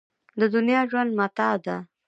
د 0.39 0.41
دنیا 0.55 0.81
ژوند 0.89 1.11
متاع 1.19 1.55
ده. 1.65 1.75